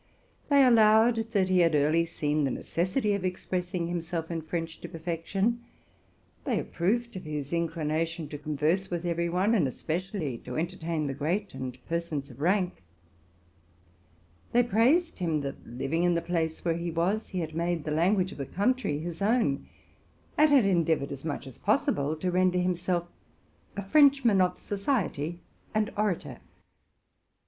They 0.49 0.65
allowed 0.65 1.17
that 1.17 1.47
he 1.47 1.59
had 1.59 1.75
early 1.75 2.07
seen 2.07 2.43
the 2.43 2.49
necessity 2.49 3.13
of 3.13 3.23
expressing 3.23 3.85
himself 3.85 4.31
in 4.31 4.41
French 4.41 4.81
to 4.81 4.89
perfection; 4.89 5.61
they 6.43 6.59
approved 6.59 7.15
of 7.15 7.25
his 7.25 7.53
inclination 7.53 8.27
to 8.29 8.39
converse 8.39 8.89
with 8.89 9.05
every 9.05 9.29
one, 9.29 9.53
and 9.53 9.67
especially 9.67 10.39
to 10.39 10.55
entertain 10.57 11.05
the 11.05 11.13
great 11.13 11.53
and 11.53 11.77
persons 11.85 12.31
of 12.31 12.41
rank; 12.41 12.81
they 14.53 14.63
praised 14.63 15.19
him, 15.19 15.41
that, 15.41 15.67
living 15.67 16.03
in 16.03 16.15
the 16.15 16.21
place 16.23 16.65
where 16.65 16.73
he 16.77 16.89
was, 16.89 17.27
he 17.29 17.37
had 17.41 17.53
made 17.53 17.83
the 17.83 17.91
language 17.91 18.31
of 18.31 18.39
the 18.39 18.45
country 18.47 18.97
his 18.97 19.21
own, 19.21 19.67
and 20.35 20.49
had 20.49 20.63
endeav 20.65 21.01
ored 21.01 21.11
as 21.11 21.23
much 21.23 21.45
as 21.45 21.59
possible 21.59 22.15
to 22.15 22.31
render 22.31 22.57
himself 22.57 23.07
a 23.77 23.83
Frenchman 23.83 24.41
of 24.41 24.57
society, 24.57 25.37
and 25.75 25.91
orator. 25.95 26.39